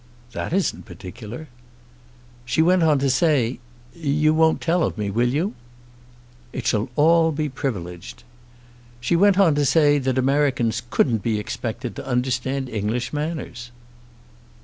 [0.31, 1.47] "That isn't particular."
[2.43, 3.59] "She went on to say;
[3.93, 5.53] you won't tell of me; will you?"
[6.51, 8.23] "It shall all be privileged."
[8.99, 13.69] "She went on to say that Americans couldn't be expected to understand English manners."